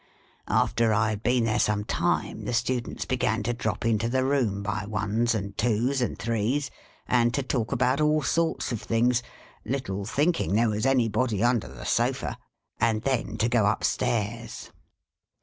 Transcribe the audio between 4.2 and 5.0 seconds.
room, by